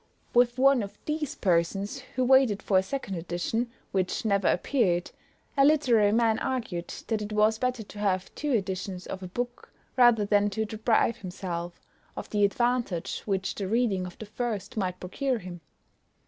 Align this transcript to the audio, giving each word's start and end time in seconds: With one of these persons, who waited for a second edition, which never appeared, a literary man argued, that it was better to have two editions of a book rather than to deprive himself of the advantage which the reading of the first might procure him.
With 0.33 0.57
one 0.57 0.81
of 0.81 0.97
these 1.05 1.35
persons, 1.35 1.99
who 2.15 2.23
waited 2.25 2.63
for 2.63 2.79
a 2.79 2.81
second 2.81 3.13
edition, 3.17 3.69
which 3.91 4.25
never 4.25 4.47
appeared, 4.47 5.11
a 5.55 5.63
literary 5.63 6.11
man 6.11 6.39
argued, 6.39 6.87
that 7.05 7.21
it 7.21 7.31
was 7.31 7.59
better 7.59 7.83
to 7.83 7.99
have 7.99 8.33
two 8.33 8.51
editions 8.51 9.05
of 9.05 9.21
a 9.21 9.27
book 9.27 9.71
rather 9.95 10.25
than 10.25 10.49
to 10.49 10.65
deprive 10.65 11.17
himself 11.17 11.79
of 12.17 12.31
the 12.31 12.43
advantage 12.43 13.19
which 13.27 13.53
the 13.53 13.67
reading 13.67 14.07
of 14.07 14.17
the 14.17 14.25
first 14.25 14.75
might 14.75 14.99
procure 14.99 15.37
him. 15.37 15.61